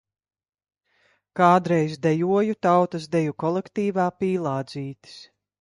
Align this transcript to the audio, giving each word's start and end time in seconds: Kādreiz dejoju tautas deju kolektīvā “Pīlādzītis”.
Kādreiz 1.41 1.93
dejoju 2.07 2.57
tautas 2.69 3.07
deju 3.17 3.39
kolektīvā 3.45 4.11
“Pīlādzītis”. 4.23 5.19